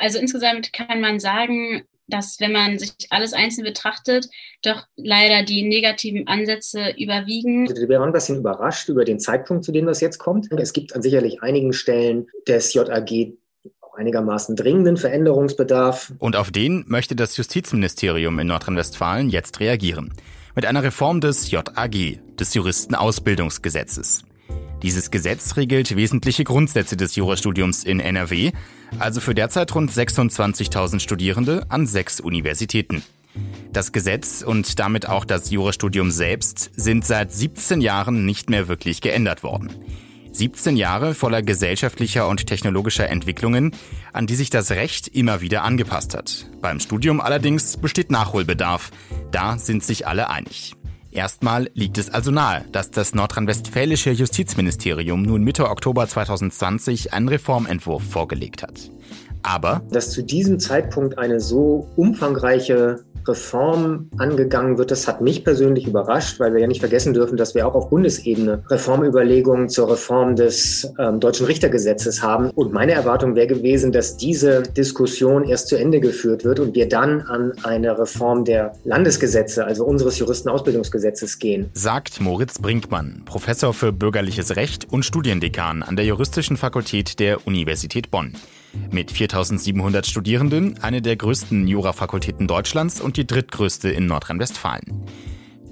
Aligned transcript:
Also 0.00 0.18
insgesamt 0.18 0.72
kann 0.72 1.00
man 1.00 1.20
sagen, 1.20 1.84
dass 2.10 2.40
wenn 2.40 2.52
man 2.52 2.78
sich 2.78 2.92
alles 3.10 3.32
einzeln 3.32 3.64
betrachtet, 3.64 4.28
doch 4.62 4.86
leider 4.96 5.44
die 5.44 5.62
negativen 5.62 6.26
Ansätze 6.26 6.94
überwiegen. 6.98 7.68
Also 7.68 7.88
wir 7.88 7.98
waren 8.00 8.08
ein 8.08 8.12
bisschen 8.12 8.38
überrascht 8.38 8.88
über 8.88 9.04
den 9.04 9.20
Zeitpunkt, 9.20 9.64
zu 9.64 9.72
dem 9.72 9.86
das 9.86 10.00
jetzt 10.00 10.18
kommt. 10.18 10.48
Es 10.52 10.72
gibt 10.72 10.94
an 10.94 11.02
sicherlich 11.02 11.42
einigen 11.42 11.72
Stellen 11.72 12.26
des 12.48 12.74
JAG 12.74 13.34
auch 13.80 13.94
einigermaßen 13.94 14.56
dringenden 14.56 14.96
Veränderungsbedarf. 14.96 16.12
Und 16.18 16.36
auf 16.36 16.50
den 16.50 16.84
möchte 16.88 17.14
das 17.16 17.36
Justizministerium 17.36 18.38
in 18.38 18.48
Nordrhein-Westfalen 18.48 19.30
jetzt 19.30 19.60
reagieren. 19.60 20.12
Mit 20.54 20.66
einer 20.66 20.82
Reform 20.82 21.20
des 21.20 21.50
JAG, 21.50 22.18
des 22.38 22.54
Juristenausbildungsgesetzes. 22.54 24.24
Dieses 24.82 25.10
Gesetz 25.10 25.56
regelt 25.56 25.94
wesentliche 25.94 26.44
Grundsätze 26.44 26.96
des 26.96 27.14
Jurastudiums 27.14 27.84
in 27.84 28.00
NRW, 28.00 28.52
also 28.98 29.20
für 29.20 29.34
derzeit 29.34 29.74
rund 29.74 29.90
26.000 29.90 31.00
Studierende 31.00 31.66
an 31.68 31.86
sechs 31.86 32.18
Universitäten. 32.18 33.02
Das 33.72 33.92
Gesetz 33.92 34.42
und 34.42 34.78
damit 34.78 35.08
auch 35.08 35.24
das 35.24 35.50
Jurastudium 35.50 36.10
selbst 36.10 36.70
sind 36.74 37.04
seit 37.04 37.32
17 37.32 37.80
Jahren 37.80 38.24
nicht 38.24 38.50
mehr 38.50 38.68
wirklich 38.68 39.00
geändert 39.00 39.42
worden. 39.42 39.70
17 40.32 40.76
Jahre 40.76 41.14
voller 41.14 41.42
gesellschaftlicher 41.42 42.28
und 42.28 42.46
technologischer 42.46 43.08
Entwicklungen, 43.08 43.72
an 44.12 44.26
die 44.26 44.36
sich 44.36 44.48
das 44.48 44.70
Recht 44.70 45.08
immer 45.08 45.40
wieder 45.40 45.62
angepasst 45.64 46.14
hat. 46.14 46.46
Beim 46.60 46.80
Studium 46.80 47.20
allerdings 47.20 47.76
besteht 47.76 48.10
Nachholbedarf. 48.10 48.90
Da 49.32 49.58
sind 49.58 49.84
sich 49.84 50.06
alle 50.06 50.30
einig. 50.30 50.74
Erstmal 51.12 51.68
liegt 51.74 51.98
es 51.98 52.08
also 52.08 52.30
nahe, 52.30 52.64
dass 52.70 52.92
das 52.92 53.14
nordrhein-westfälische 53.14 54.10
Justizministerium 54.10 55.22
nun 55.22 55.42
Mitte 55.42 55.68
Oktober 55.68 56.06
2020 56.06 57.12
einen 57.12 57.28
Reformentwurf 57.28 58.04
vorgelegt 58.04 58.62
hat. 58.62 58.90
Aber 59.42 59.82
dass 59.90 60.10
zu 60.10 60.22
diesem 60.22 60.58
Zeitpunkt 60.58 61.18
eine 61.18 61.40
so 61.40 61.88
umfangreiche 61.96 63.00
Reform 63.26 64.10
angegangen 64.18 64.78
wird, 64.78 64.90
das 64.90 65.06
hat 65.06 65.20
mich 65.20 65.44
persönlich 65.44 65.86
überrascht, 65.86 66.40
weil 66.40 66.52
wir 66.52 66.60
ja 66.60 66.66
nicht 66.66 66.80
vergessen 66.80 67.14
dürfen, 67.14 67.36
dass 67.36 67.54
wir 67.54 67.66
auch 67.66 67.74
auf 67.74 67.90
Bundesebene 67.90 68.62
Reformüberlegungen 68.68 69.68
zur 69.68 69.90
Reform 69.90 70.36
des 70.36 70.92
ähm, 70.98 71.20
deutschen 71.20 71.46
Richtergesetzes 71.46 72.22
haben. 72.22 72.50
Und 72.50 72.72
meine 72.72 72.92
Erwartung 72.92 73.34
wäre 73.34 73.46
gewesen, 73.46 73.92
dass 73.92 74.16
diese 74.16 74.62
Diskussion 74.62 75.44
erst 75.44 75.68
zu 75.68 75.76
Ende 75.76 76.00
geführt 76.00 76.44
wird 76.44 76.60
und 76.60 76.74
wir 76.74 76.88
dann 76.88 77.22
an 77.22 77.52
eine 77.62 77.98
Reform 77.98 78.44
der 78.44 78.74
Landesgesetze, 78.84 79.64
also 79.64 79.84
unseres 79.84 80.18
Juristenausbildungsgesetzes 80.18 81.38
gehen. 81.38 81.70
Sagt 81.72 82.20
Moritz 82.20 82.58
Brinkmann, 82.58 83.22
Professor 83.24 83.74
für 83.74 83.92
bürgerliches 83.92 84.56
Recht 84.56 84.86
und 84.90 85.04
Studiendekan 85.04 85.82
an 85.82 85.96
der 85.96 86.04
Juristischen 86.04 86.56
Fakultät 86.56 87.20
der 87.20 87.46
Universität 87.46 88.10
Bonn. 88.10 88.34
Mit 88.90 89.10
4700 89.10 90.06
Studierenden 90.06 90.78
eine 90.82 91.02
der 91.02 91.16
größten 91.16 91.66
Jurafakultäten 91.66 92.46
Deutschlands 92.46 93.00
und 93.00 93.16
die 93.16 93.26
drittgrößte 93.26 93.90
in 93.90 94.06
Nordrhein-Westfalen. 94.06 95.04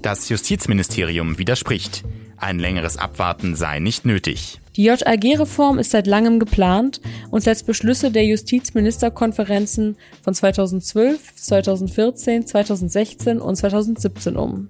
Das 0.02 0.28
Justizministerium 0.28 1.38
widerspricht. 1.38 2.04
Ein 2.36 2.60
längeres 2.60 2.96
Abwarten 2.96 3.56
sei 3.56 3.80
nicht 3.80 4.04
nötig. 4.04 4.60
Die 4.76 4.84
JAG-Reform 4.84 5.80
ist 5.80 5.90
seit 5.90 6.06
langem 6.06 6.38
geplant 6.38 7.00
und 7.32 7.42
setzt 7.42 7.66
Beschlüsse 7.66 8.12
der 8.12 8.24
Justizministerkonferenzen 8.24 9.96
von 10.22 10.34
2012, 10.34 11.34
2014, 11.34 12.46
2016 12.46 13.40
und 13.40 13.56
2017 13.56 14.36
um. 14.36 14.68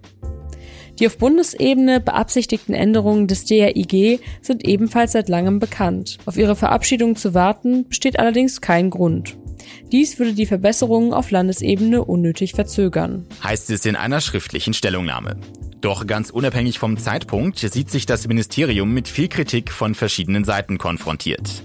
Die 0.98 1.06
auf 1.06 1.18
Bundesebene 1.18 2.00
beabsichtigten 2.00 2.74
Änderungen 2.74 3.28
des 3.28 3.44
DRIG 3.44 4.20
sind 4.42 4.66
ebenfalls 4.66 5.12
seit 5.12 5.28
langem 5.28 5.60
bekannt. 5.60 6.18
Auf 6.26 6.36
ihre 6.36 6.56
Verabschiedung 6.56 7.14
zu 7.14 7.34
warten 7.34 7.88
besteht 7.88 8.18
allerdings 8.18 8.60
kein 8.60 8.90
Grund. 8.90 9.36
Dies 9.92 10.18
würde 10.18 10.32
die 10.32 10.46
Verbesserungen 10.46 11.12
auf 11.12 11.30
Landesebene 11.30 12.04
unnötig 12.04 12.52
verzögern. 12.52 13.26
Heißt 13.42 13.70
es 13.70 13.86
in 13.86 13.96
einer 13.96 14.20
schriftlichen 14.20 14.74
Stellungnahme. 14.74 15.36
Doch 15.80 16.06
ganz 16.06 16.30
unabhängig 16.30 16.80
vom 16.80 16.98
Zeitpunkt 16.98 17.58
sieht 17.58 17.90
sich 17.90 18.04
das 18.04 18.26
Ministerium 18.26 18.92
mit 18.92 19.06
viel 19.06 19.28
Kritik 19.28 19.70
von 19.70 19.94
verschiedenen 19.94 20.42
Seiten 20.42 20.78
konfrontiert. 20.78 21.62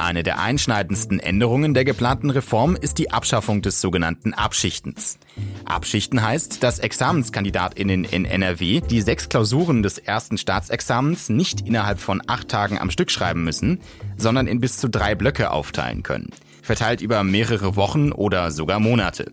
Eine 0.00 0.22
der 0.22 0.38
einschneidendsten 0.38 1.20
Änderungen 1.20 1.74
der 1.74 1.84
geplanten 1.84 2.30
Reform 2.30 2.74
ist 2.74 2.96
die 2.96 3.10
Abschaffung 3.10 3.60
des 3.60 3.82
sogenannten 3.82 4.32
Abschichtens. 4.32 5.18
Abschichten 5.66 6.22
heißt, 6.22 6.62
dass 6.62 6.78
ExamenskandidatInnen 6.78 8.04
in 8.04 8.24
NRW 8.24 8.80
die 8.80 9.02
sechs 9.02 9.28
Klausuren 9.28 9.82
des 9.82 9.98
ersten 9.98 10.38
Staatsexamens 10.38 11.28
nicht 11.28 11.68
innerhalb 11.68 12.00
von 12.00 12.22
acht 12.26 12.48
Tagen 12.48 12.78
am 12.78 12.90
Stück 12.90 13.10
schreiben 13.10 13.44
müssen, 13.44 13.80
sondern 14.16 14.46
in 14.46 14.58
bis 14.58 14.78
zu 14.78 14.88
drei 14.88 15.14
Blöcke 15.14 15.50
aufteilen 15.50 16.02
können, 16.02 16.30
verteilt 16.62 17.02
über 17.02 17.22
mehrere 17.22 17.76
Wochen 17.76 18.10
oder 18.10 18.52
sogar 18.52 18.80
Monate. 18.80 19.30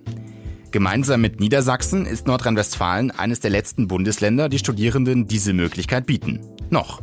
Gemeinsam 0.71 1.21
mit 1.21 1.39
Niedersachsen 1.39 2.05
ist 2.05 2.27
Nordrhein-Westfalen 2.27 3.11
eines 3.11 3.39
der 3.39 3.51
letzten 3.51 3.87
Bundesländer, 3.87 4.49
die 4.49 4.59
Studierenden 4.59 5.27
diese 5.27 5.53
Möglichkeit 5.53 6.05
bieten. 6.05 6.41
Noch. 6.69 7.01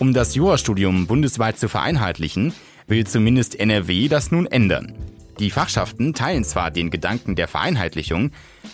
Um 0.00 0.12
das 0.12 0.34
Jurastudium 0.34 1.06
bundesweit 1.06 1.56
zu 1.56 1.68
vereinheitlichen, 1.68 2.52
will 2.90 3.06
zumindest 3.06 3.58
NRW 3.58 4.08
das 4.08 4.30
nun 4.32 4.46
ändern. 4.46 4.94
Die 5.38 5.50
Fachschaften 5.50 6.12
teilen 6.12 6.44
zwar 6.44 6.70
den 6.70 6.90
Gedanken 6.90 7.34
der 7.34 7.48
Vereinheitlichung, 7.48 8.32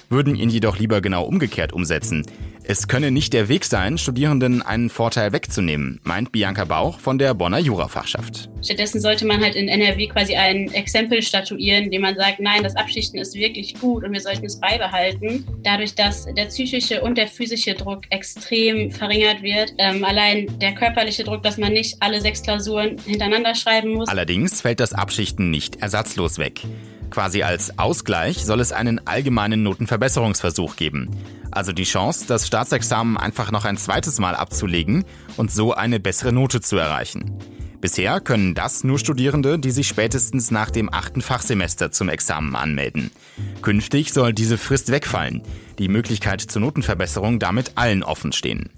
würden 0.09 0.35
ihn 0.35 0.49
jedoch 0.49 0.79
lieber 0.79 1.01
genau 1.01 1.25
umgekehrt 1.25 1.73
umsetzen. 1.73 2.27
Es 2.69 2.89
könne 2.89 3.13
nicht 3.13 3.33
der 3.33 3.49
Weg 3.49 3.65
sein, 3.65 3.97
Studierenden 3.97 4.61
einen 4.61 4.91
Vorteil 4.91 5.33
wegzunehmen, 5.33 6.01
meint 6.03 6.33
Bianca 6.33 6.65
Bauch 6.65 6.99
von 6.99 7.17
der 7.17 7.33
Bonner 7.33 7.61
Jurafachschaft. 7.61 8.51
Stattdessen 8.61 9.01
sollte 9.01 9.25
man 9.25 9.41
halt 9.41 9.55
in 9.55 9.69
NRW 9.69 10.09
quasi 10.09 10.35
ein 10.35 10.73
Exempel 10.73 11.23
statuieren, 11.23 11.85
indem 11.85 12.03
man 12.03 12.17
sagt, 12.17 12.41
nein, 12.41 12.65
das 12.65 12.75
Abschichten 12.75 13.21
ist 13.21 13.37
wirklich 13.37 13.79
gut 13.79 14.03
und 14.03 14.13
wir 14.13 14.19
sollten 14.19 14.47
es 14.47 14.59
beibehalten. 14.59 15.47
Dadurch, 15.63 15.95
dass 15.95 16.25
der 16.25 16.47
psychische 16.47 17.03
und 17.03 17.17
der 17.17 17.29
physische 17.29 17.75
Druck 17.75 18.03
extrem 18.11 18.91
verringert 18.91 19.45
wird. 19.45 19.73
Ähm, 19.79 20.05
allein 20.05 20.59
der 20.59 20.75
körperliche 20.75 21.23
Druck, 21.23 21.45
dass 21.45 21.59
man 21.59 21.73
nicht 21.73 22.03
alle 22.03 22.21
sechs 22.21 22.43
Klausuren 22.43 22.97
hintereinander 23.07 23.55
schreiben 23.55 23.91
muss. 23.91 24.09
Allerdings 24.09 24.63
fällt 24.63 24.81
das 24.81 24.93
Abschichten 24.93 25.53
nicht 25.53 25.77
ersatzlos 25.77 26.39
weg. 26.39 26.63
Quasi 27.17 27.43
als 27.43 27.79
Ausgleich 27.79 28.45
soll 28.45 28.61
es 28.61 28.73
einen 28.73 29.07
allgemeinen 29.07 29.63
Notenverbesserungsversuch 29.63 30.77
geben. 30.77 31.09
Also 31.51 31.73
die 31.73 31.85
Chance, 31.85 32.27
das 32.29 32.47
Staatsexamen 32.47 33.17
einfach 33.17 33.51
noch 33.51 33.65
ein 33.65 33.79
zweites 33.79 34.19
Mal 34.19 34.35
abzulegen 34.35 35.07
und 35.39 35.51
so 35.51 35.73
eine 35.73 35.99
bessere 35.99 36.31
Note 36.31 36.61
zu 36.61 36.77
erreichen. 36.77 37.39
Bisher 37.81 38.21
können 38.21 38.55
das 38.55 38.85
nur 38.85 38.99
Studierende, 38.99 39.59
die 39.59 39.71
sich 39.71 39.89
spätestens 39.89 40.51
nach 40.51 40.69
dem 40.69 40.93
achten 40.93 41.23
Fachsemester 41.23 41.91
zum 41.91 42.11
Examen 42.11 42.55
anmelden. 42.55 43.11
Künftig 43.63 44.13
soll 44.13 44.35
diese 44.35 44.59
Frist 44.59 44.93
wegfallen, 44.93 45.41
die 45.79 45.89
Möglichkeit 45.89 46.43
zur 46.43 46.61
Notenverbesserung 46.61 47.39
damit 47.39 47.73
allen 47.77 48.03
offen 48.03 48.33
stehen. 48.33 48.69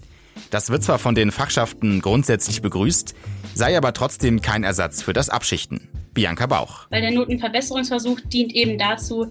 Das 0.49 0.69
wird 0.69 0.85
zwar 0.85 0.97
von 0.97 1.13
den 1.13 1.33
Fachschaften 1.33 1.99
grundsätzlich 1.99 2.61
begrüßt, 2.61 3.15
sei 3.53 3.77
aber 3.77 3.91
trotzdem 3.91 4.41
kein 4.41 4.63
Ersatz 4.63 5.01
für 5.01 5.11
das 5.11 5.27
Abschichten. 5.27 5.89
Bianca 6.19 6.47
Bauch. 6.47 6.87
Weil 6.89 7.01
der 7.01 7.11
Notenverbesserungsversuch 7.11 8.19
dient 8.25 8.53
eben 8.53 8.77
dazu, 8.77 9.27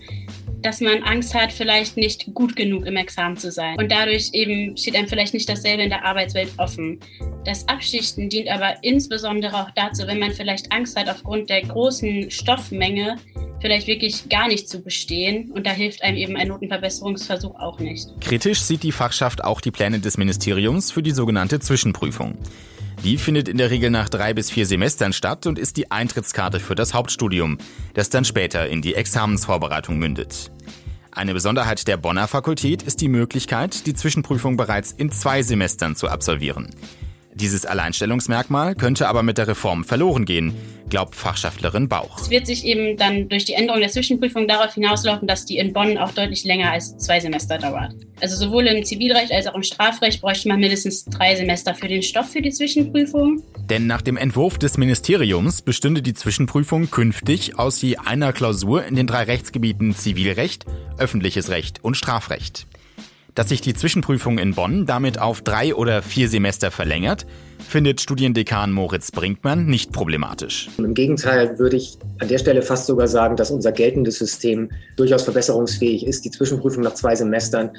dass 0.62 0.80
man 0.80 1.02
Angst 1.02 1.34
hat, 1.34 1.52
vielleicht 1.52 1.98
nicht 1.98 2.34
gut 2.34 2.56
genug 2.56 2.86
im 2.86 2.96
Examen 2.96 3.36
zu 3.36 3.52
sein. 3.52 3.76
Und 3.78 3.92
dadurch 3.92 4.30
eben 4.32 4.74
steht 4.76 4.96
einem 4.96 5.06
vielleicht 5.06 5.34
nicht 5.34 5.48
dasselbe 5.48 5.82
in 5.82 5.90
der 5.90 6.04
Arbeitswelt 6.06 6.50
offen. 6.56 6.98
Das 7.44 7.68
Abschichten 7.68 8.30
dient 8.30 8.48
aber 8.48 8.82
insbesondere 8.82 9.54
auch 9.54 9.70
dazu, 9.72 10.06
wenn 10.06 10.18
man 10.18 10.32
vielleicht 10.32 10.72
Angst 10.72 10.98
hat, 10.98 11.10
aufgrund 11.10 11.50
der 11.50 11.62
großen 11.62 12.30
Stoffmenge 12.30 13.16
vielleicht 13.60 13.86
wirklich 13.86 14.28
gar 14.30 14.48
nicht 14.48 14.68
zu 14.68 14.80
bestehen. 14.80 15.50
Und 15.50 15.66
da 15.66 15.70
hilft 15.70 16.02
einem 16.02 16.16
eben 16.16 16.36
ein 16.36 16.48
Notenverbesserungsversuch 16.48 17.54
auch 17.60 17.78
nicht. 17.80 18.08
Kritisch 18.22 18.62
sieht 18.62 18.82
die 18.82 18.92
Fachschaft 18.92 19.44
auch 19.44 19.60
die 19.60 19.70
Pläne 19.70 20.00
des 20.00 20.16
Ministeriums 20.16 20.90
für 20.90 21.02
die 21.02 21.10
sogenannte 21.12 21.60
Zwischenprüfung. 21.60 22.38
Die 23.04 23.16
findet 23.16 23.48
in 23.48 23.58
der 23.58 23.70
Regel 23.70 23.90
nach 23.90 24.08
drei 24.08 24.34
bis 24.34 24.50
vier 24.50 24.66
Semestern 24.66 25.12
statt 25.12 25.46
und 25.46 25.58
ist 25.58 25.76
die 25.76 25.90
Eintrittskarte 25.90 26.58
für 26.58 26.74
das 26.74 26.94
Hauptstudium, 26.94 27.58
das 27.94 28.10
dann 28.10 28.24
später 28.24 28.68
in 28.68 28.82
die 28.82 28.94
Examensvorbereitung 28.94 29.98
mündet. 29.98 30.50
Eine 31.12 31.32
Besonderheit 31.32 31.86
der 31.88 31.96
Bonner 31.96 32.28
Fakultät 32.28 32.82
ist 32.82 33.00
die 33.00 33.08
Möglichkeit, 33.08 33.86
die 33.86 33.94
Zwischenprüfung 33.94 34.56
bereits 34.56 34.92
in 34.92 35.10
zwei 35.10 35.42
Semestern 35.42 35.96
zu 35.96 36.08
absolvieren. 36.08 36.70
Dieses 37.40 37.64
Alleinstellungsmerkmal 37.66 38.74
könnte 38.74 39.06
aber 39.06 39.22
mit 39.22 39.38
der 39.38 39.46
Reform 39.46 39.84
verloren 39.84 40.24
gehen, 40.24 40.54
glaubt 40.90 41.14
Fachschaftlerin 41.14 41.88
Bauch. 41.88 42.18
Es 42.20 42.30
wird 42.30 42.48
sich 42.48 42.64
eben 42.64 42.96
dann 42.96 43.28
durch 43.28 43.44
die 43.44 43.52
Änderung 43.52 43.78
der 43.78 43.90
Zwischenprüfung 43.90 44.48
darauf 44.48 44.74
hinauslaufen, 44.74 45.28
dass 45.28 45.44
die 45.44 45.58
in 45.58 45.72
Bonn 45.72 45.98
auch 45.98 46.10
deutlich 46.10 46.42
länger 46.42 46.72
als 46.72 46.98
zwei 46.98 47.20
Semester 47.20 47.56
dauert. 47.56 47.94
Also 48.20 48.34
sowohl 48.34 48.66
im 48.66 48.84
Zivilrecht 48.84 49.30
als 49.30 49.46
auch 49.46 49.54
im 49.54 49.62
Strafrecht 49.62 50.20
bräuchte 50.20 50.48
man 50.48 50.58
mindestens 50.58 51.04
drei 51.04 51.36
Semester 51.36 51.76
für 51.76 51.86
den 51.86 52.02
Stoff 52.02 52.28
für 52.28 52.42
die 52.42 52.50
Zwischenprüfung. 52.50 53.40
Denn 53.70 53.86
nach 53.86 54.02
dem 54.02 54.16
Entwurf 54.16 54.58
des 54.58 54.76
Ministeriums 54.76 55.62
bestünde 55.62 56.02
die 56.02 56.14
Zwischenprüfung 56.14 56.90
künftig 56.90 57.56
aus 57.56 57.80
je 57.80 57.98
einer 57.98 58.32
Klausur 58.32 58.84
in 58.84 58.96
den 58.96 59.06
drei 59.06 59.22
Rechtsgebieten 59.22 59.94
Zivilrecht, 59.94 60.66
öffentliches 60.96 61.50
Recht 61.50 61.84
und 61.84 61.96
Strafrecht. 61.96 62.66
Dass 63.38 63.50
sich 63.50 63.60
die 63.60 63.72
Zwischenprüfung 63.72 64.36
in 64.38 64.56
Bonn 64.56 64.84
damit 64.84 65.20
auf 65.20 65.42
drei 65.42 65.72
oder 65.72 66.02
vier 66.02 66.28
Semester 66.28 66.72
verlängert, 66.72 67.24
findet 67.68 68.00
Studiendekan 68.00 68.72
Moritz 68.72 69.12
Brinkmann 69.12 69.66
nicht 69.66 69.92
problematisch. 69.92 70.68
Im 70.76 70.92
Gegenteil 70.92 71.56
würde 71.56 71.76
ich 71.76 71.98
an 72.18 72.26
der 72.26 72.38
Stelle 72.38 72.62
fast 72.62 72.86
sogar 72.86 73.06
sagen, 73.06 73.36
dass 73.36 73.52
unser 73.52 73.70
geltendes 73.70 74.18
System 74.18 74.70
durchaus 74.96 75.22
verbesserungsfähig 75.22 76.04
ist. 76.04 76.24
Die 76.24 76.32
Zwischenprüfung 76.32 76.82
nach 76.82 76.94
zwei 76.94 77.14
Semestern 77.14 77.70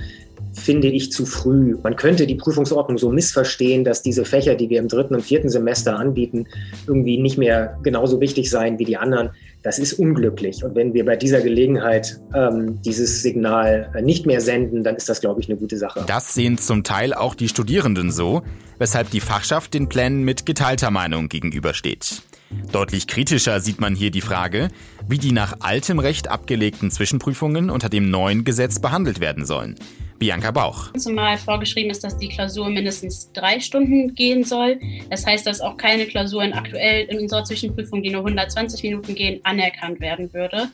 finde 0.53 0.87
ich 0.87 1.11
zu 1.11 1.25
früh. 1.25 1.75
Man 1.83 1.97
könnte 1.97 2.25
die 2.25 2.35
Prüfungsordnung 2.35 2.97
so 2.97 3.11
missverstehen, 3.11 3.83
dass 3.83 4.01
diese 4.01 4.23
Fächer, 4.23 4.55
die 4.55 4.69
wir 4.69 4.79
im 4.79 4.87
dritten 4.87 5.15
und 5.15 5.23
vierten 5.23 5.49
Semester 5.49 5.99
anbieten, 5.99 6.47
irgendwie 6.87 7.17
nicht 7.17 7.37
mehr 7.37 7.77
genauso 7.83 8.21
wichtig 8.21 8.49
seien 8.49 8.79
wie 8.79 8.85
die 8.85 8.95
anderen. 8.95 9.31
Das 9.69 9.77
ist 9.77 9.93
unglücklich. 9.93 10.63
Und 10.63 10.73
wenn 10.73 10.95
wir 10.95 11.05
bei 11.05 11.15
dieser 11.15 11.41
Gelegenheit 11.41 12.19
ähm, 12.33 12.81
dieses 12.81 13.21
Signal 13.21 13.91
nicht 14.01 14.25
mehr 14.25 14.41
senden, 14.41 14.83
dann 14.83 14.95
ist 14.95 15.07
das, 15.09 15.21
glaube 15.21 15.41
ich, 15.41 15.47
eine 15.47 15.59
gute 15.59 15.77
Sache. 15.77 16.03
Das 16.07 16.33
sehen 16.33 16.57
zum 16.57 16.83
Teil 16.83 17.13
auch 17.13 17.35
die 17.35 17.47
Studierenden 17.47 18.09
so, 18.09 18.41
weshalb 18.79 19.11
die 19.11 19.19
Fachschaft 19.19 19.75
den 19.75 19.87
Plänen 19.87 20.23
mit 20.23 20.47
geteilter 20.47 20.89
Meinung 20.89 21.29
gegenübersteht. 21.29 22.23
Deutlich 22.71 23.05
kritischer 23.05 23.59
sieht 23.59 23.79
man 23.79 23.93
hier 23.93 24.09
die 24.09 24.21
Frage, 24.21 24.69
wie 25.07 25.19
die 25.19 25.31
nach 25.31 25.57
altem 25.59 25.99
Recht 25.99 26.29
abgelegten 26.29 26.89
Zwischenprüfungen 26.89 27.69
unter 27.69 27.89
dem 27.89 28.09
neuen 28.09 28.45
Gesetz 28.45 28.79
behandelt 28.79 29.19
werden 29.19 29.45
sollen. 29.45 29.75
Bianca 30.19 30.51
Bauch. 30.51 30.91
Zumal 30.97 31.37
vorgeschrieben 31.37 31.89
ist, 31.89 32.03
dass 32.03 32.17
die 32.17 32.27
Klausur 32.27 32.69
mindestens 32.69 33.31
drei 33.31 33.59
Stunden 33.59 34.13
gehen 34.13 34.43
soll. 34.43 34.79
Das 35.09 35.25
heißt, 35.25 35.47
dass 35.47 35.61
auch 35.61 35.77
keine 35.77 36.05
Klausuren 36.05 36.53
aktuell 36.53 37.05
in 37.05 37.19
unserer 37.19 37.45
Zwischenprüfung, 37.45 38.03
die 38.03 38.09
nur 38.11 38.21
120 38.21 38.83
Minuten 38.83 39.15
gehen, 39.15 39.39
anerkannt 39.43 40.01
werden 40.01 40.31
würde. 40.33 40.69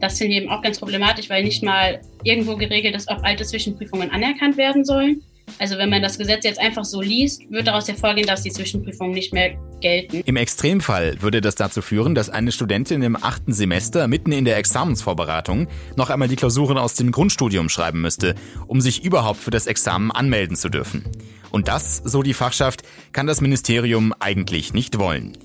Das 0.00 0.18
finde 0.18 0.34
ich 0.36 0.42
eben 0.42 0.50
auch 0.50 0.62
ganz 0.62 0.78
problematisch, 0.78 1.28
weil 1.28 1.42
nicht 1.42 1.62
mal 1.62 2.00
irgendwo 2.22 2.56
geregelt 2.56 2.94
ist, 2.94 3.10
ob 3.10 3.24
alte 3.24 3.44
Zwischenprüfungen 3.44 4.10
anerkannt 4.10 4.56
werden 4.56 4.84
sollen. 4.84 5.22
Also 5.58 5.78
wenn 5.78 5.90
man 5.90 6.02
das 6.02 6.18
Gesetz 6.18 6.44
jetzt 6.44 6.58
einfach 6.58 6.84
so 6.84 7.00
liest, 7.00 7.48
wird 7.50 7.66
daraus 7.66 7.86
hervorgehen, 7.86 8.26
dass 8.26 8.42
die 8.42 8.50
Zwischenprüfungen 8.50 9.14
nicht 9.14 9.32
mehr 9.32 9.56
gelten. 9.80 10.22
Im 10.24 10.36
Extremfall 10.36 11.20
würde 11.20 11.40
das 11.40 11.54
dazu 11.54 11.80
führen, 11.80 12.14
dass 12.14 12.30
eine 12.30 12.50
Studentin 12.50 13.02
im 13.02 13.16
achten 13.16 13.52
Semester 13.52 14.08
mitten 14.08 14.32
in 14.32 14.44
der 14.44 14.56
Examensvorbereitung 14.56 15.68
noch 15.96 16.10
einmal 16.10 16.28
die 16.28 16.36
Klausuren 16.36 16.78
aus 16.78 16.94
dem 16.94 17.12
Grundstudium 17.12 17.68
schreiben 17.68 18.00
müsste, 18.00 18.34
um 18.66 18.80
sich 18.80 19.04
überhaupt 19.04 19.40
für 19.40 19.50
das 19.50 19.66
Examen 19.66 20.10
anmelden 20.10 20.56
zu 20.56 20.68
dürfen. 20.68 21.04
Und 21.50 21.68
das, 21.68 21.98
so 21.98 22.22
die 22.22 22.34
Fachschaft, 22.34 22.82
kann 23.12 23.26
das 23.26 23.40
Ministerium 23.40 24.12
eigentlich 24.18 24.74
nicht 24.74 24.98
wollen. 24.98 25.38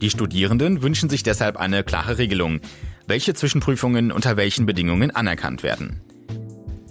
Die 0.00 0.10
Studierenden 0.10 0.82
wünschen 0.82 1.08
sich 1.08 1.22
deshalb 1.22 1.56
eine 1.56 1.84
klare 1.84 2.18
Regelung, 2.18 2.60
welche 3.06 3.34
Zwischenprüfungen 3.34 4.10
unter 4.10 4.36
welchen 4.36 4.66
Bedingungen 4.66 5.12
anerkannt 5.12 5.62
werden. 5.62 6.00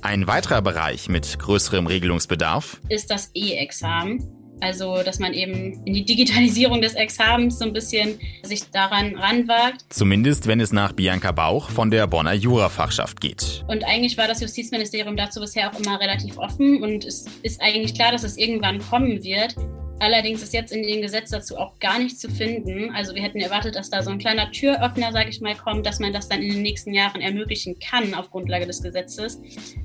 Ein 0.04 0.26
weiterer 0.26 0.64
Bereich 0.64 1.10
mit 1.10 1.38
größerem 1.38 1.86
Regelungsbedarf 1.86 2.82
ist 2.90 3.12
das 3.12 3.30
E-Examen. 3.36 4.28
Also, 4.60 5.04
dass 5.04 5.20
man 5.20 5.34
eben 5.34 5.84
in 5.86 5.94
die 5.94 6.06
Digitalisierung 6.06 6.82
des 6.82 6.94
Examens 6.94 7.60
so 7.60 7.66
ein 7.66 7.74
bisschen 7.74 8.20
sich 8.42 8.64
daran 8.72 9.16
ranwagt. 9.16 9.86
Zumindest, 9.90 10.48
wenn 10.48 10.60
es 10.60 10.72
nach 10.72 10.94
Bianca 10.94 11.32
Bauch 11.32 11.70
von 11.70 11.92
der 11.92 12.08
Bonner 12.08 12.34
Jurafachschaft 12.34 13.22
geht. 13.22 13.64
Und 13.68 13.84
eigentlich 13.84 14.18
war 14.18 14.28
das 14.28 14.42
Justizministerium 14.42 15.18
dazu 15.18 15.40
bisher 15.40 15.72
auch 15.72 15.80
immer 15.80 16.00
relativ 16.00 16.38
offen 16.38 16.82
und 16.84 17.06
es 17.06 17.26
ist 17.44 17.62
eigentlich 17.62 17.94
klar, 17.94 18.12
dass 18.12 18.24
es 18.24 18.38
irgendwann 18.38 18.80
kommen 18.80 19.24
wird. 19.24 19.56
Allerdings 20.02 20.42
ist 20.42 20.52
jetzt 20.52 20.74
in 20.74 20.82
dem 20.82 21.04
Gesetz 21.04 21.30
dazu 21.30 21.58
auch 21.58 21.78
gar 21.78 22.00
nichts 22.00 22.18
zu 22.18 22.28
finden. 22.28 22.90
Also 22.90 23.14
wir 23.14 23.22
hätten 23.22 23.40
erwartet, 23.40 23.76
dass 23.76 23.92
da 23.92 24.02
so 24.02 24.10
ein 24.10 24.18
kleiner 24.18 24.52
Türöffner, 24.52 25.12
sage 25.12 25.30
ich 25.30 25.42
mal, 25.42 25.54
kommt, 25.56 25.86
dass 25.86 26.00
man 26.00 26.12
das 26.12 26.28
dann 26.28 26.42
in 26.42 26.54
den 26.54 26.64
nächsten 26.64 26.92
Jahren 26.92 27.22
ermöglichen 27.22 27.78
kann 27.78 28.16
auf 28.16 28.32
Grundlage 28.32 28.66
des 28.66 28.82
Gesetzes. 28.82 29.40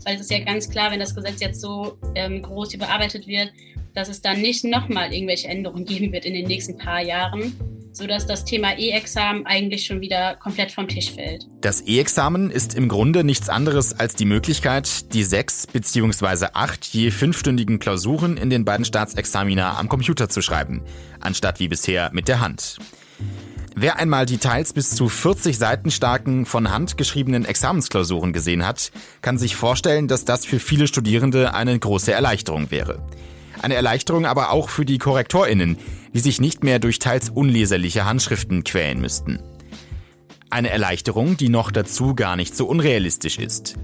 Weil 0.07 0.15
es 0.15 0.23
ist 0.23 0.31
ja 0.31 0.39
ganz 0.39 0.71
klar, 0.71 0.91
wenn 0.91 1.01
das 1.01 1.15
Gesetz 1.15 1.43
jetzt 1.43 1.61
so 1.61 1.99
ähm, 2.15 2.41
groß 2.41 2.73
überarbeitet 2.73 3.27
wird, 3.27 3.53
dass 3.93 4.09
es 4.09 4.23
dann 4.23 4.41
nicht 4.41 4.65
nochmal 4.65 5.13
irgendwelche 5.13 5.49
Änderungen 5.49 5.85
geben 5.85 6.11
wird 6.13 6.25
in 6.25 6.33
den 6.33 6.47
nächsten 6.47 6.79
paar 6.79 7.03
Jahren 7.03 7.53
sodass 7.97 8.27
das 8.27 8.45
Thema 8.45 8.77
E-Examen 8.79 9.47
eigentlich 9.47 9.87
schon 9.87 10.03
wieder 10.03 10.37
komplett 10.37 10.71
vom 10.71 10.87
Tisch 10.87 11.13
fällt. 11.13 11.47
Das 11.63 11.81
E-Examen 11.81 12.51
ist 12.51 12.75
im 12.75 12.89
Grunde 12.89 13.25
nichts 13.25 13.49
anderes 13.49 13.99
als 13.99 14.15
die 14.15 14.27
Möglichkeit, 14.27 15.15
die 15.15 15.23
sechs 15.23 15.67
bzw. 15.67 16.49
acht 16.53 16.85
je 16.85 17.11
fünfstündigen 17.11 17.79
Klausuren 17.79 18.37
in 18.37 18.51
den 18.51 18.67
beiden 18.67 18.85
Staatsexamina 18.85 19.79
am 19.79 19.89
Computer 19.89 20.29
zu 20.29 20.43
schreiben, 20.43 20.83
anstatt 21.21 21.59
wie 21.59 21.69
bisher 21.69 22.11
mit 22.13 22.29
der 22.29 22.41
Hand. 22.41 22.79
Wer 23.75 23.99
einmal 23.99 24.27
die 24.27 24.39
teils 24.39 24.75
bis 24.75 24.91
zu 24.91 25.09
40 25.09 25.57
Seiten 25.57 25.91
starken, 25.91 26.45
von 26.45 26.71
Hand 26.71 26.99
geschriebenen 26.99 27.47
Examensklausuren 27.47 28.35
gesehen 28.35 28.67
hat, 28.67 28.91
kann 29.23 29.39
sich 29.39 29.57
vorstellen, 29.57 30.07
dass 30.07 30.27
das 30.27 30.45
für 30.45 30.59
viele 30.59 30.87
Studierende 30.87 31.55
eine 31.55 31.79
große 31.79 32.13
Erleichterung 32.13 32.71
wäre. 32.71 33.03
Eine 33.63 33.75
Erleichterung 33.75 34.27
aber 34.27 34.51
auch 34.51 34.69
für 34.69 34.85
die 34.85 34.99
KorrektorInnen, 34.99 35.79
die 36.15 36.21
sich 36.21 36.41
nicht 36.41 36.65
mehr 36.65 36.79
durch 36.79 36.99
teils 36.99 37.31
unleserliche 37.31 38.05
Handschriften 38.05 38.65
quälen 38.65 39.01
müssten. 39.01 39.41
Eine 40.51 40.71
Erleichterung, 40.71 41.37
die 41.37 41.49
noch 41.49 41.71
dazu 41.71 42.15
gar 42.15 42.37
nicht 42.37 42.57
so 42.57 42.67
unrealistisch 42.67 43.39
ist. 43.39 43.77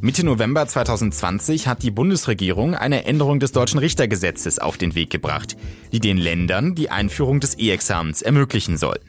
Mitte 0.00 0.24
November 0.24 0.66
2020 0.66 1.66
hat 1.66 1.82
die 1.82 1.90
Bundesregierung 1.90 2.76
eine 2.76 3.04
Änderung 3.04 3.40
des 3.40 3.50
deutschen 3.50 3.78
Richtergesetzes 3.78 4.58
auf 4.60 4.78
den 4.78 4.94
Weg 4.94 5.10
gebracht, 5.10 5.56
die 5.90 5.98
den 5.98 6.18
Ländern 6.18 6.76
die 6.76 6.90
Einführung 6.90 7.40
des 7.40 7.58
E-Examens 7.58 8.22
ermöglichen 8.22 8.76
soll. 8.76 9.00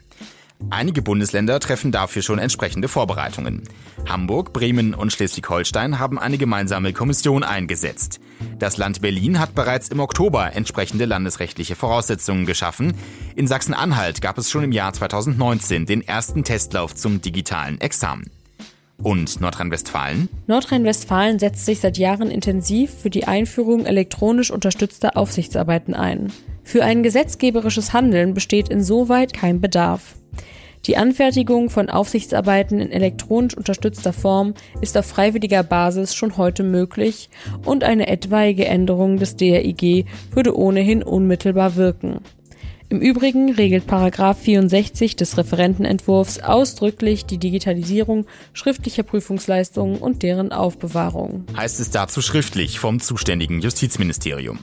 Einige 0.68 1.00
Bundesländer 1.00 1.58
treffen 1.58 1.90
dafür 1.90 2.22
schon 2.22 2.38
entsprechende 2.38 2.88
Vorbereitungen. 2.88 3.62
Hamburg, 4.06 4.52
Bremen 4.52 4.94
und 4.94 5.12
Schleswig-Holstein 5.12 5.98
haben 5.98 6.18
eine 6.18 6.36
gemeinsame 6.36 6.92
Kommission 6.92 7.42
eingesetzt. 7.42 8.20
Das 8.58 8.76
Land 8.76 9.00
Berlin 9.00 9.40
hat 9.40 9.54
bereits 9.54 9.88
im 9.88 10.00
Oktober 10.00 10.52
entsprechende 10.54 11.06
landesrechtliche 11.06 11.76
Voraussetzungen 11.76 12.44
geschaffen. 12.44 12.94
In 13.36 13.46
Sachsen-Anhalt 13.46 14.20
gab 14.20 14.36
es 14.36 14.50
schon 14.50 14.64
im 14.64 14.72
Jahr 14.72 14.92
2019 14.92 15.86
den 15.86 16.02
ersten 16.02 16.44
Testlauf 16.44 16.94
zum 16.94 17.22
digitalen 17.22 17.80
Examen. 17.80 18.30
Und 19.02 19.40
Nordrhein-Westfalen? 19.40 20.28
Nordrhein-Westfalen 20.46 21.38
setzt 21.38 21.64
sich 21.64 21.80
seit 21.80 21.96
Jahren 21.96 22.30
intensiv 22.30 22.90
für 22.92 23.08
die 23.08 23.26
Einführung 23.26 23.86
elektronisch 23.86 24.50
unterstützter 24.50 25.16
Aufsichtsarbeiten 25.16 25.94
ein. 25.94 26.30
Für 26.62 26.84
ein 26.84 27.02
gesetzgeberisches 27.02 27.94
Handeln 27.94 28.34
besteht 28.34 28.68
insoweit 28.68 29.32
kein 29.32 29.60
Bedarf. 29.60 30.19
Die 30.86 30.96
Anfertigung 30.96 31.68
von 31.68 31.90
Aufsichtsarbeiten 31.90 32.80
in 32.80 32.90
elektronisch 32.90 33.56
unterstützter 33.56 34.12
Form 34.12 34.54
ist 34.80 34.96
auf 34.96 35.04
freiwilliger 35.04 35.62
Basis 35.62 36.14
schon 36.14 36.38
heute 36.38 36.62
möglich 36.62 37.28
und 37.64 37.84
eine 37.84 38.08
etwaige 38.08 38.64
Änderung 38.64 39.18
des 39.18 39.36
DRIG 39.36 40.06
würde 40.32 40.56
ohnehin 40.56 41.02
unmittelbar 41.02 41.76
wirken. 41.76 42.20
Im 42.88 42.98
Übrigen 42.98 43.52
regelt 43.52 43.86
Paragraph 43.86 44.40
64 44.40 45.14
des 45.14 45.36
Referentenentwurfs 45.36 46.40
ausdrücklich 46.40 47.24
die 47.24 47.38
Digitalisierung 47.38 48.26
schriftlicher 48.52 49.04
Prüfungsleistungen 49.04 49.98
und 49.98 50.24
deren 50.24 50.50
Aufbewahrung. 50.50 51.44
Heißt 51.56 51.78
es 51.78 51.90
dazu 51.90 52.20
schriftlich 52.20 52.80
vom 52.80 52.98
zuständigen 52.98 53.60
Justizministerium. 53.60 54.58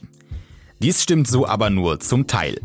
Dies 0.82 1.02
stimmt 1.02 1.28
so 1.28 1.48
aber 1.48 1.70
nur 1.70 2.02
zum 2.02 2.28
Teil. 2.28 2.60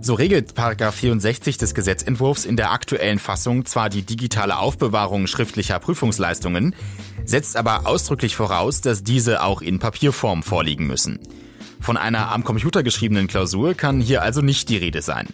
So 0.00 0.14
regelt 0.14 0.54
64 0.56 1.56
des 1.56 1.74
Gesetzentwurfs 1.74 2.44
in 2.44 2.56
der 2.56 2.72
aktuellen 2.72 3.18
Fassung 3.18 3.64
zwar 3.64 3.88
die 3.88 4.02
digitale 4.02 4.58
Aufbewahrung 4.58 5.26
schriftlicher 5.26 5.78
Prüfungsleistungen, 5.78 6.74
setzt 7.24 7.56
aber 7.56 7.86
ausdrücklich 7.86 8.36
voraus, 8.36 8.80
dass 8.80 9.02
diese 9.02 9.42
auch 9.42 9.62
in 9.62 9.78
Papierform 9.78 10.42
vorliegen 10.42 10.86
müssen. 10.86 11.20
Von 11.80 11.96
einer 11.96 12.30
am 12.32 12.44
Computer 12.44 12.82
geschriebenen 12.82 13.26
Klausur 13.26 13.74
kann 13.74 14.00
hier 14.00 14.22
also 14.22 14.40
nicht 14.40 14.68
die 14.68 14.76
Rede 14.76 15.02
sein. 15.02 15.28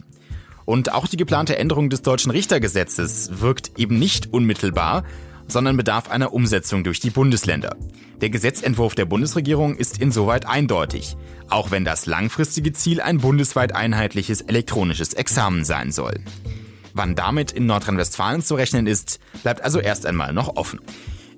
Und 0.65 0.93
auch 0.93 1.09
die 1.09 1.17
geplante 1.17 1.59
Änderung 1.59 1.91
des 1.91 2.03
deutschen 2.03 2.31
Richtergesetzes 2.31 3.41
wirkt 3.41 3.73
eben 3.77 3.99
nicht 3.99 4.33
unmittelbar, 4.33 5.05
sondern 5.51 5.77
bedarf 5.77 6.09
einer 6.11 6.33
Umsetzung 6.33 6.85
durch 6.85 7.01
die 7.01 7.11
Bundesländer. 7.11 7.77
Der 8.21 8.31
Gesetzentwurf 8.31 8.95
der 8.95 9.05
Bundesregierung 9.05 9.77
ist 9.77 10.01
insoweit 10.01 10.47
eindeutig, 10.47 11.17
auch 11.49 11.71
wenn 11.71 11.85
das 11.85 12.07
langfristige 12.07 12.73
Ziel 12.73 13.01
ein 13.01 13.19
bundesweit 13.19 13.75
einheitliches 13.75 14.41
elektronisches 14.43 15.15
Examen 15.15 15.65
sein 15.65 15.91
soll. 15.91 16.21
Wann 16.93 17.15
damit 17.15 17.53
in 17.53 17.67
Nordrhein-Westfalen 17.67 18.43
zu 18.43 18.55
rechnen 18.55 18.87
ist, 18.87 19.21
bleibt 19.43 19.63
also 19.63 19.81
erst 19.81 20.07
einmal 20.07 20.33
noch 20.33 20.57
offen. 20.57 20.81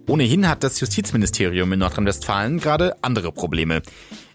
Ohnehin 0.08 0.48
hat 0.48 0.64
das 0.64 0.80
Justizministerium 0.80 1.72
in 1.72 1.78
Nordrhein-Westfalen 1.78 2.58
gerade 2.58 2.96
andere 3.02 3.32
Probleme. 3.32 3.82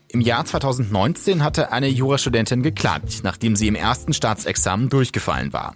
Im 0.09 0.21
Jahr 0.21 0.45
2019 0.45 1.43
hatte 1.43 1.73
eine 1.73 1.87
Jurastudentin 1.87 2.63
geklagt, 2.63 3.19
nachdem 3.23 3.57
sie 3.57 3.67
im 3.67 3.75
ersten 3.75 4.13
Staatsexamen 4.13 4.87
durchgefallen 4.87 5.51
war. 5.51 5.75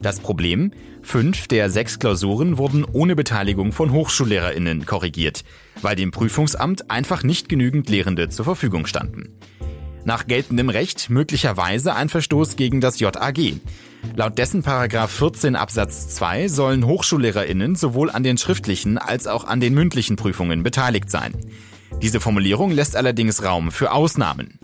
Das 0.00 0.20
Problem? 0.20 0.72
Fünf 1.02 1.48
der 1.48 1.70
sechs 1.70 1.98
Klausuren 1.98 2.58
wurden 2.58 2.84
ohne 2.84 3.16
Beteiligung 3.16 3.72
von 3.72 3.92
HochschullehrerInnen 3.92 4.84
korrigiert, 4.86 5.44
weil 5.82 5.96
dem 5.96 6.10
Prüfungsamt 6.10 6.90
einfach 6.90 7.22
nicht 7.22 7.48
genügend 7.48 7.88
Lehrende 7.88 8.28
zur 8.28 8.44
Verfügung 8.44 8.86
standen. 8.86 9.38
Nach 10.04 10.26
geltendem 10.26 10.68
Recht 10.68 11.10
möglicherweise 11.10 11.94
ein 11.94 12.08
Verstoß 12.08 12.54
gegen 12.54 12.80
das 12.80 13.00
JAG. 13.00 13.60
Laut 14.14 14.38
dessen 14.38 14.62
Paragraph 14.62 15.10
14 15.10 15.56
Absatz 15.56 16.14
2 16.14 16.46
sollen 16.46 16.86
HochschullehrerInnen 16.86 17.74
sowohl 17.74 18.10
an 18.10 18.22
den 18.22 18.38
schriftlichen 18.38 18.98
als 18.98 19.26
auch 19.26 19.44
an 19.44 19.58
den 19.58 19.74
mündlichen 19.74 20.14
Prüfungen 20.14 20.62
beteiligt 20.62 21.10
sein. 21.10 21.32
Diese 22.02 22.20
Formulierung 22.20 22.70
lässt 22.70 22.94
allerdings 22.94 23.42
Raum 23.42 23.72
für 23.72 23.90
Ausnahmen. 23.90 24.60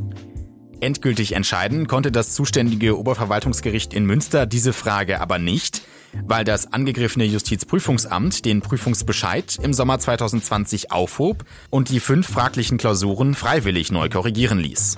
Endgültig 0.82 1.32
entscheiden 1.32 1.86
konnte 1.86 2.10
das 2.10 2.34
zuständige 2.34 2.98
Oberverwaltungsgericht 2.98 3.94
in 3.94 4.04
Münster 4.04 4.46
diese 4.46 4.72
Frage 4.72 5.20
aber 5.20 5.38
nicht, 5.38 5.82
weil 6.24 6.44
das 6.44 6.72
angegriffene 6.72 7.24
Justizprüfungsamt 7.24 8.44
den 8.44 8.62
Prüfungsbescheid 8.62 9.60
im 9.62 9.74
Sommer 9.74 10.00
2020 10.00 10.90
aufhob 10.90 11.44
und 11.70 11.88
die 11.88 12.00
fünf 12.00 12.28
fraglichen 12.28 12.78
Klausuren 12.78 13.34
freiwillig 13.34 13.92
neu 13.92 14.08
korrigieren 14.08 14.58
ließ. 14.58 14.96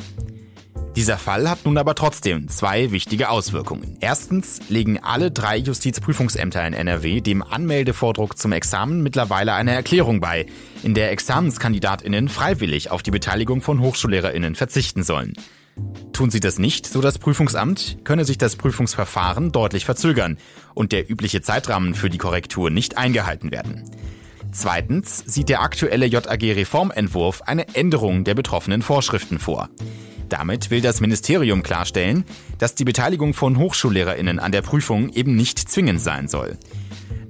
Dieser 0.96 1.18
Fall 1.18 1.50
hat 1.50 1.66
nun 1.66 1.76
aber 1.76 1.94
trotzdem 1.94 2.48
zwei 2.48 2.90
wichtige 2.90 3.28
Auswirkungen. 3.28 3.98
Erstens 4.00 4.60
legen 4.70 5.00
alle 5.02 5.30
drei 5.30 5.58
Justizprüfungsämter 5.58 6.66
in 6.66 6.72
NRW 6.72 7.20
dem 7.20 7.42
Anmeldevordruck 7.42 8.38
zum 8.38 8.52
Examen 8.52 9.02
mittlerweile 9.02 9.52
eine 9.52 9.74
Erklärung 9.74 10.20
bei, 10.20 10.46
in 10.82 10.94
der 10.94 11.10
Examenskandidatinnen 11.10 12.30
freiwillig 12.30 12.90
auf 12.90 13.02
die 13.02 13.10
Beteiligung 13.10 13.60
von 13.60 13.80
Hochschullehrerinnen 13.80 14.54
verzichten 14.54 15.02
sollen. 15.02 15.34
Tun 16.12 16.30
sie 16.30 16.40
das 16.40 16.58
nicht, 16.58 16.86
so 16.86 17.00
das 17.00 17.18
Prüfungsamt, 17.18 17.98
könne 18.04 18.24
sich 18.24 18.38
das 18.38 18.56
Prüfungsverfahren 18.56 19.50
deutlich 19.50 19.84
verzögern 19.84 20.38
und 20.74 20.92
der 20.92 21.10
übliche 21.10 21.42
Zeitrahmen 21.42 21.94
für 21.94 22.10
die 22.10 22.18
Korrektur 22.18 22.70
nicht 22.70 22.96
eingehalten 22.96 23.50
werden. 23.50 23.90
Zweitens 24.52 25.24
sieht 25.26 25.48
der 25.48 25.62
aktuelle 25.62 26.06
JAG-Reformentwurf 26.06 27.42
eine 27.42 27.74
Änderung 27.74 28.22
der 28.22 28.34
betroffenen 28.34 28.82
Vorschriften 28.82 29.40
vor. 29.40 29.68
Damit 30.28 30.70
will 30.70 30.80
das 30.80 31.00
Ministerium 31.00 31.64
klarstellen, 31.64 32.24
dass 32.58 32.76
die 32.76 32.84
Beteiligung 32.84 33.34
von 33.34 33.58
Hochschullehrerinnen 33.58 34.38
an 34.38 34.52
der 34.52 34.62
Prüfung 34.62 35.10
eben 35.10 35.34
nicht 35.34 35.58
zwingend 35.58 36.00
sein 36.00 36.28
soll. 36.28 36.56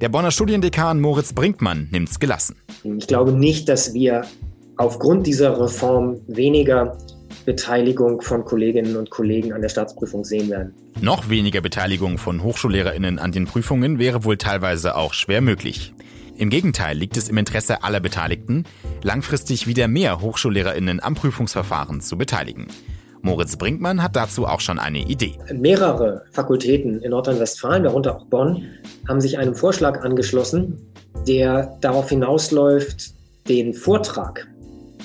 Der 0.01 0.11
Bonner 0.11 0.31
Studiendekan 0.31 1.01
Moritz 1.01 1.33
Brinkmann 1.33 1.89
nimmt 1.91 2.11
es 2.11 2.21
gelassen. 2.21 2.57
Ich 2.83 3.07
glaube 3.07 3.33
nicht, 3.33 3.69
dass 3.71 3.95
wir 3.95 4.27
aufgrund 4.77 5.27
dieser 5.27 5.59
Reform 5.59 6.21
weniger 6.27 6.99
Beteiligung 7.45 8.21
von 8.21 8.45
Kolleginnen 8.45 8.97
und 8.97 9.11
Kollegen 9.11 9.53
an 9.53 9.63
der 9.63 9.69
Staatsprüfung 9.69 10.25
sehen 10.25 10.51
werden. 10.51 10.75
Noch 11.01 11.29
weniger 11.29 11.61
Beteiligung 11.61 12.19
von 12.19 12.43
Hochschullehrerinnen 12.43 13.19
an 13.19 13.33
den 13.33 13.47
Prüfungen 13.47 13.99
wäre 13.99 14.25
wohl 14.25 14.37
teilweise 14.37 14.97
auch 14.97 15.13
schwer 15.13 15.41
möglich. 15.41 15.93
Im 16.37 16.51
Gegenteil 16.51 16.97
liegt 16.97 17.17
es 17.17 17.29
im 17.29 17.37
Interesse 17.39 17.85
aller 17.85 18.01
Beteiligten, 18.01 18.65
langfristig 19.03 19.67
wieder 19.67 19.87
mehr 19.87 20.21
Hochschullehrerinnen 20.21 21.03
am 21.03 21.15
Prüfungsverfahren 21.15 22.01
zu 22.01 22.19
beteiligen. 22.19 22.67
Moritz 23.23 23.57
Brinkmann 23.57 24.03
hat 24.03 24.17
dazu 24.17 24.47
auch 24.47 24.61
schon 24.61 24.79
eine 24.79 24.99
Idee. 24.99 25.39
Mehrere 25.53 26.25
Fakultäten 26.33 27.01
in 27.01 27.11
Nordrhein-Westfalen, 27.11 27.85
darunter 27.85 28.17
auch 28.17 28.27
Bonn, 28.27 28.67
haben 29.09 29.21
sich 29.21 29.39
einem 29.39 29.55
Vorschlag 29.55 30.03
angeschlossen, 30.03 30.93
der 31.27 31.79
darauf 31.81 32.11
hinausläuft, 32.11 33.15
den 33.49 33.73
Vortrag 33.73 34.47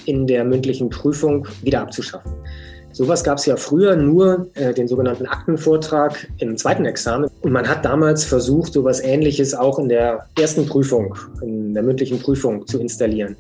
in 0.09 0.27
der 0.27 0.43
mündlichen 0.43 0.89
Prüfung 0.89 1.47
wieder 1.61 1.81
abzuschaffen. 1.81 2.31
Sowas 2.91 3.23
gab 3.23 3.37
es 3.37 3.45
ja 3.45 3.55
früher 3.55 3.95
nur, 3.95 4.49
äh, 4.55 4.73
den 4.73 4.87
sogenannten 4.87 5.27
Aktenvortrag 5.27 6.27
im 6.39 6.57
zweiten 6.57 6.85
Examen. 6.85 7.29
Und 7.41 7.51
man 7.51 7.67
hat 7.67 7.85
damals 7.85 8.25
versucht, 8.25 8.73
sowas 8.73 8.99
Ähnliches 8.99 9.53
auch 9.53 9.77
in 9.77 9.89
der 9.89 10.27
ersten 10.39 10.65
Prüfung, 10.65 11.15
in 11.41 11.73
der 11.73 11.83
mündlichen 11.83 12.19
Prüfung 12.19 12.65
zu 12.65 12.79
installieren. 12.79 13.37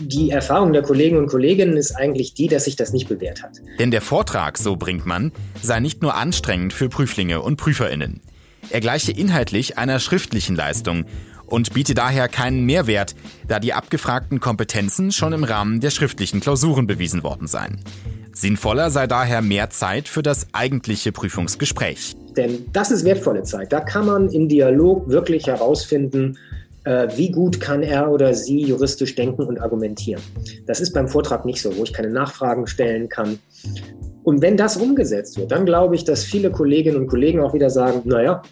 Die 0.00 0.30
Erfahrung 0.30 0.72
der 0.72 0.82
Kolleginnen 0.82 1.20
und 1.20 1.28
Kollegen 1.28 1.76
ist 1.76 1.92
eigentlich 1.92 2.32
die, 2.34 2.48
dass 2.48 2.64
sich 2.64 2.74
das 2.74 2.92
nicht 2.92 3.08
bewährt 3.08 3.42
hat. 3.42 3.60
Denn 3.78 3.90
der 3.90 4.00
Vortrag, 4.00 4.56
so 4.56 4.76
bringt 4.76 5.04
man, 5.04 5.30
sei 5.62 5.78
nicht 5.80 6.00
nur 6.02 6.14
anstrengend 6.14 6.72
für 6.72 6.88
Prüflinge 6.88 7.42
und 7.42 7.56
Prüferinnen. 7.56 8.22
Er 8.70 8.80
gleiche 8.80 9.12
inhaltlich 9.12 9.76
einer 9.76 10.00
schriftlichen 10.00 10.56
Leistung 10.56 11.04
und 11.46 11.72
biete 11.74 11.94
daher 11.94 12.28
keinen 12.28 12.64
Mehrwert, 12.64 13.14
da 13.48 13.58
die 13.58 13.72
abgefragten 13.72 14.40
Kompetenzen 14.40 15.12
schon 15.12 15.32
im 15.32 15.44
Rahmen 15.44 15.80
der 15.80 15.90
schriftlichen 15.90 16.40
Klausuren 16.40 16.86
bewiesen 16.86 17.22
worden 17.22 17.46
seien. 17.46 17.80
Sinnvoller 18.32 18.90
sei 18.90 19.06
daher 19.06 19.42
mehr 19.42 19.70
Zeit 19.70 20.08
für 20.08 20.22
das 20.22 20.48
eigentliche 20.52 21.12
Prüfungsgespräch. 21.12 22.16
Denn 22.36 22.66
das 22.72 22.90
ist 22.90 23.04
wertvolle 23.04 23.44
Zeit. 23.44 23.72
Da 23.72 23.80
kann 23.80 24.06
man 24.06 24.28
im 24.28 24.48
Dialog 24.48 25.08
wirklich 25.08 25.46
herausfinden, 25.46 26.36
äh, 26.84 27.08
wie 27.16 27.30
gut 27.30 27.60
kann 27.60 27.82
er 27.82 28.10
oder 28.10 28.34
sie 28.34 28.60
juristisch 28.62 29.14
denken 29.14 29.44
und 29.44 29.60
argumentieren. 29.60 30.22
Das 30.66 30.80
ist 30.80 30.92
beim 30.92 31.08
Vortrag 31.08 31.44
nicht 31.44 31.62
so, 31.62 31.76
wo 31.76 31.84
ich 31.84 31.92
keine 31.92 32.10
Nachfragen 32.10 32.66
stellen 32.66 33.08
kann. 33.08 33.38
Und 34.22 34.42
wenn 34.42 34.56
das 34.56 34.76
umgesetzt 34.76 35.38
wird, 35.38 35.52
dann 35.52 35.64
glaube 35.66 35.94
ich, 35.94 36.04
dass 36.04 36.24
viele 36.24 36.50
Kolleginnen 36.50 36.96
und 36.96 37.06
Kollegen 37.06 37.40
auch 37.40 37.54
wieder 37.54 37.70
sagen, 37.70 38.02
naja, 38.04 38.42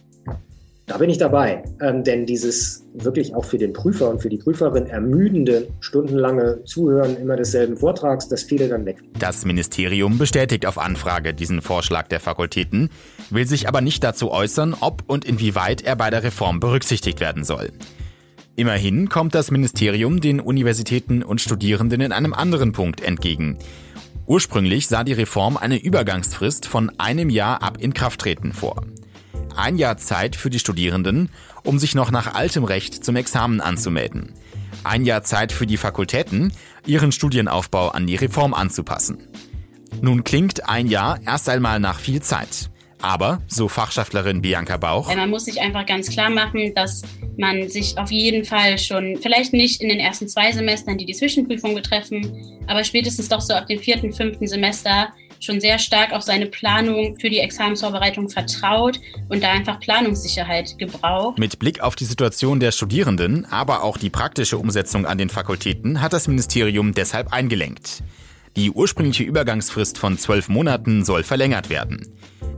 da 0.93 0.99
bin 0.99 1.09
ich 1.09 1.17
dabei. 1.17 1.65
Ähm, 1.81 2.05
denn 2.05 2.27
dieses 2.27 2.85
wirklich 2.93 3.35
auch 3.35 3.47
für 3.47 3.57
den 3.57 3.73
Prüfer 3.73 4.11
und 4.11 4.21
für 4.21 4.29
die 4.29 4.37
Prüferin 4.37 4.87
ermüdende, 4.87 5.69
stundenlange 5.81 6.63
Zuhören 6.65 7.17
immer 7.17 7.37
desselben 7.37 7.79
Vortrags, 7.79 8.29
das 8.29 8.43
fiele 8.43 8.69
dann 8.69 8.85
weg. 8.85 8.99
Das 9.19 9.47
Ministerium 9.47 10.19
bestätigt 10.19 10.67
auf 10.67 10.77
Anfrage 10.77 11.33
diesen 11.33 11.63
Vorschlag 11.63 12.09
der 12.09 12.21
Fakultäten, 12.21 12.91
will 13.31 13.47
sich 13.47 13.69
aber 13.69 13.81
nicht 13.81 14.05
dazu 14.05 14.31
äußern, 14.31 14.77
ob 14.81 15.05
und 15.07 15.25
inwieweit 15.25 15.81
er 15.81 15.97
bei 15.97 16.11
der 16.11 16.25
Reform 16.25 16.61
berücksichtigt 16.61 17.21
werden 17.21 17.45
soll. 17.45 17.71
Immerhin 18.55 19.09
kommt 19.09 19.35
das 19.35 19.51
Ministerium 19.51 20.21
den 20.21 20.41
Universitäten 20.41 21.23
und 21.23 21.41
Studierenden 21.41 22.03
in 22.03 22.13
einem 22.13 22.35
anderen 22.35 22.73
Punkt 22.73 23.01
entgegen. 23.03 23.57
Ursprünglich 24.27 24.89
sah 24.89 25.05
die 25.05 25.15
Reform 25.15 25.57
eine 25.57 25.83
Übergangsfrist 25.83 26.67
von 26.67 26.93
einem 26.99 27.31
Jahr 27.31 27.63
ab 27.63 27.79
Inkrafttreten 27.81 28.53
vor 28.53 28.85
ein 29.59 29.77
Jahr 29.77 29.97
Zeit 29.97 30.37
für 30.37 30.51
die 30.51 30.59
Studierenden, 30.59 31.31
um 31.65 31.79
sich 31.79 31.95
noch 31.95 32.11
nach 32.11 32.35
altem 32.35 32.65
Recht 32.65 33.05
zum 33.05 33.17
Examen 33.17 33.61
anzumelden. 33.61 34.33
Ein 34.85 35.05
Jahr 35.05 35.23
Zeit 35.23 35.53
für 35.53 35.67
die 35.67 35.77
Fakultäten, 35.77 36.53
ihren 36.87 37.13
Studienaufbau 37.13 37.91
an 37.91 38.07
die 38.07 38.17
Reform 38.17 38.55
anzupassen. 38.55 39.29
Nun 40.01 40.25
klingt 40.25 40.69
ein 40.69 40.87
Jahr 40.89 41.21
erst 41.25 41.49
einmal 41.49 41.79
nach 41.79 42.01
viel 42.01 42.23
Zeit. 42.23 42.71
Aber, 43.03 43.43
so 43.49 43.67
Fachschaftlerin 43.67 44.43
Bianca 44.43 44.77
Bauch. 44.77 45.13
Man 45.15 45.31
muss 45.31 45.47
sich 45.47 45.61
einfach 45.61 45.85
ganz 45.87 46.09
klar 46.09 46.31
machen, 46.31 46.73
dass 46.75 47.03
man 47.37 47.69
sich 47.69 47.99
auf 47.99 48.13
jeden 48.13 48.45
Fall 48.45 48.79
schon, 48.79 49.19
vielleicht 49.21 49.53
nicht 49.53 49.83
in 49.83 49.89
den 49.89 49.99
ersten 49.99 50.29
zwei 50.29 50.53
Semestern, 50.53 50.99
die 50.99 51.07
die 51.07 51.15
Zwischenprüfung 51.15 51.75
betreffen, 51.75 52.61
aber 52.69 52.85
spätestens 52.85 53.29
doch 53.29 53.41
so 53.41 53.55
ab 53.55 53.67
dem 53.67 53.81
vierten, 53.81 54.13
fünften 54.13 54.47
Semester 54.47 55.13
schon 55.43 55.61
sehr 55.61 55.79
stark 55.79 56.13
auf 56.13 56.23
seine 56.23 56.47
Planung 56.47 57.19
für 57.19 57.29
die 57.29 57.41
Examensvorbereitung 57.41 58.29
vertraut 58.29 59.01
und 59.29 59.43
da 59.43 59.51
einfach 59.51 59.81
Planungssicherheit 59.81 60.79
gebraucht. 60.79 61.39
Mit 61.39 61.59
Blick 61.59 61.81
auf 61.81 61.97
die 61.97 62.05
Situation 62.05 62.61
der 62.61 62.73
Studierenden, 62.73 63.45
aber 63.47 63.83
auch 63.83 63.97
die 63.97 64.11
praktische 64.11 64.59
Umsetzung 64.59 65.05
an 65.05 65.19
den 65.19 65.29
Fakultäten 65.29 66.01
hat 66.01 66.13
das 66.13 66.29
Ministerium 66.29 66.95
deshalb 66.95 67.33
eingelenkt. 67.33 68.03
Die 68.57 68.71
ursprüngliche 68.71 69.25
Übergangsfrist 69.25 69.99
von 69.99 70.19
zwölf 70.19 70.49
Monaten 70.49 71.05
soll 71.05 71.23
verlängert 71.23 71.71
werden. 71.71 72.07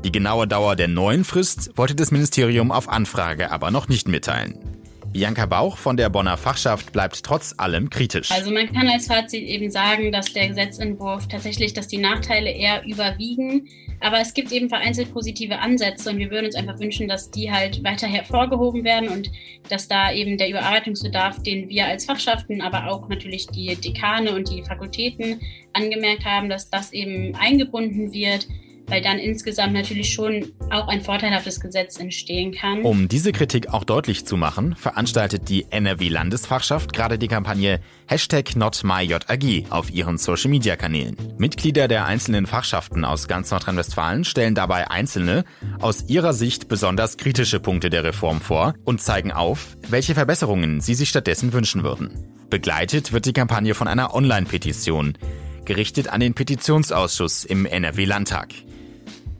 Die 0.05 0.13
genaue 0.13 0.49
Dauer 0.49 0.77
der 0.77 0.89
neuen 0.89 1.25
Frist 1.25 1.71
wollte 1.77 1.95
das 1.95 2.11
Ministerium 2.11 2.73
auf 2.73 2.89
Anfrage 2.89 3.51
aber 3.51 3.71
noch 3.71 3.89
nicht 3.89 4.09
mitteilen. 4.09 4.74
Bianca 5.15 5.47
Bauch 5.47 5.79
von 5.79 5.97
der 5.97 6.09
Bonner 6.09 6.37
Fachschaft 6.37 6.93
bleibt 6.93 7.23
trotz 7.23 7.55
allem 7.57 7.89
kritisch. 7.89 8.33
Also 8.33 8.51
man 8.51 8.73
kann 8.73 8.89
als 8.89 9.07
Fazit 9.07 9.45
eben 9.45 9.71
sagen, 9.71 10.11
dass 10.11 10.33
der 10.33 10.49
Gesetzentwurf 10.49 11.29
tatsächlich, 11.29 11.73
dass 11.73 11.87
die 11.87 11.99
Nachteile 11.99 12.51
eher 12.51 12.85
überwiegen. 12.85 13.69
Aber 14.01 14.19
es 14.19 14.35
gibt 14.35 14.51
eben 14.51 14.69
vereinzelt 14.69 15.13
positive 15.13 15.61
Ansätze 15.61 16.11
und 16.11 16.19
wir 16.19 16.33
würden 16.33 16.47
uns 16.47 16.57
einfach 16.57 16.81
wünschen, 16.81 17.07
dass 17.07 17.31
die 17.31 17.53
halt 17.53 17.85
weiter 17.85 18.09
hervorgehoben 18.09 18.83
werden 18.83 19.09
und 19.09 19.31
dass 19.69 19.87
da 19.87 20.13
eben 20.13 20.37
der 20.37 20.51
Überarbeitungsbedarf, 20.51 21.41
den 21.45 21.69
wir 21.69 21.87
als 21.87 22.07
Fachschaften, 22.07 22.61
aber 22.61 22.91
auch 22.91 23.09
natürlich 23.09 23.47
die 23.47 23.77
Dekane 23.77 24.35
und 24.35 24.51
die 24.51 24.65
Fakultäten 24.65 25.41
angemerkt 25.75 26.25
haben, 26.25 26.49
dass 26.49 26.71
das 26.71 26.93
eben 26.93 27.37
eingebunden 27.37 28.13
wird 28.13 28.49
weil 28.87 29.03
dann 29.03 29.19
insgesamt 29.19 29.73
natürlich 29.73 30.13
schon 30.13 30.53
auch 30.71 30.89
ein 30.89 31.01
vorteilhaftes 31.01 31.61
Gesetz 31.61 31.99
entstehen 31.99 32.53
kann. 32.53 32.83
Um 32.83 33.09
diese 33.09 33.33
Kritik 33.33 33.69
auch 33.73 33.85
deutlich 33.85 34.27
zu 34.27 34.37
machen, 34.37 34.77
veranstaltet 34.77 35.49
die 35.49 35.67
NRW-Landesfachschaft 35.71 36.93
gerade 36.93 37.19
die 37.19 37.29
Kampagne 37.29 37.81
Hashtag 38.07 38.57
NotMyJAG 38.57 39.71
auf 39.71 39.91
ihren 39.91 40.19
Social-Media-Kanälen. 40.19 41.17
Mitglieder 41.39 41.89
der 41.89 42.07
einzelnen 42.07 42.47
Fachschaften 42.47 43.05
aus 43.05 43.29
ganz 43.29 43.51
Nordrhein-Westfalen 43.51 44.25
stellen 44.25 44.55
dabei 44.55 44.91
einzelne, 44.91 45.45
aus 45.81 46.09
ihrer 46.09 46.33
Sicht 46.33 46.69
besonders 46.69 47.17
kritische 47.17 47.61
Punkte 47.61 47.91
der 47.91 48.05
Reform 48.05 48.41
vor 48.41 48.75
und 48.85 49.01
zeigen 49.01 49.33
auf, 49.33 49.77
welche 49.89 50.15
Verbesserungen 50.15 50.81
sie 50.81 50.95
sich 50.95 51.09
stattdessen 51.09 51.53
wünschen 51.53 51.83
würden. 51.83 52.11
Begleitet 52.51 53.13
wird 53.13 53.27
die 53.27 53.33
Kampagne 53.33 53.75
von 53.75 53.89
einer 53.89 54.15
Online-Petition, 54.15 55.19
gerichtet 55.65 56.09
an 56.09 56.21
den 56.21 56.35
Petitionsausschuss 56.35 57.45
im 57.45 57.67
NRW-Landtag. 57.67 58.49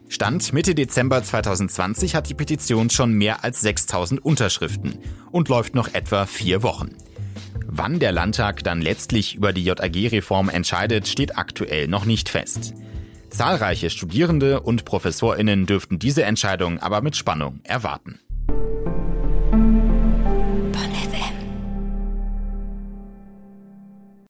Stand 0.09 0.53
Mitte 0.53 0.75
Dezember 0.75 1.23
2020 1.23 2.15
hat 2.15 2.29
die 2.29 2.35
Petition 2.35 2.91
schon 2.91 3.13
mehr 3.13 3.43
als 3.43 3.61
6000 3.63 4.25
Unterschriften 4.25 4.99
und 5.31 5.49
läuft 5.49 5.75
noch 5.75 5.93
etwa 5.95 6.27
vier 6.27 6.63
Wochen. 6.63 6.91
Wann 7.67 7.99
der 7.99 8.13
Landtag 8.13 8.63
dann 8.63 8.81
letztlich 8.81 9.35
über 9.35 9.53
die 9.53 9.65
JAG-Reform 9.65 10.49
entscheidet, 10.49 11.09
steht 11.09 11.37
aktuell 11.37 11.89
noch 11.89 12.05
nicht 12.05 12.29
fest. 12.29 12.75
Zahlreiche 13.31 13.91
Studierende 13.91 14.61
und 14.61 14.85
Professorinnen 14.85 15.67
dürften 15.67 15.99
diese 15.99 16.23
Entscheidung 16.23 16.79
aber 16.79 17.01
mit 17.01 17.17
Spannung 17.17 17.61
erwarten. 17.65 18.21